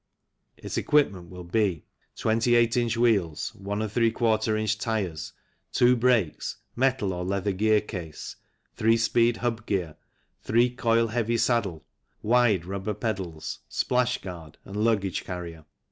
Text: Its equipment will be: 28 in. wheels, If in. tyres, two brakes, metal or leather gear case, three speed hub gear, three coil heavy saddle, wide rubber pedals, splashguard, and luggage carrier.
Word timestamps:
Its 0.57 0.77
equipment 0.77 1.29
will 1.29 1.43
be: 1.43 1.85
28 2.15 2.75
in. 2.75 2.89
wheels, 2.99 3.55
If 3.55 3.97
in. 4.47 4.67
tyres, 4.67 5.33
two 5.71 5.95
brakes, 5.95 6.57
metal 6.75 7.13
or 7.13 7.23
leather 7.23 7.51
gear 7.51 7.81
case, 7.81 8.35
three 8.75 8.97
speed 8.97 9.37
hub 9.37 9.67
gear, 9.67 9.95
three 10.41 10.71
coil 10.71 11.09
heavy 11.09 11.37
saddle, 11.37 11.85
wide 12.23 12.65
rubber 12.65 12.95
pedals, 12.95 13.59
splashguard, 13.69 14.55
and 14.65 14.83
luggage 14.83 15.23
carrier. 15.23 15.65